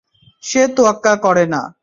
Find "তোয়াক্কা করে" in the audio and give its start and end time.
0.67-1.45